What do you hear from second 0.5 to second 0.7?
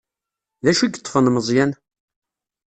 D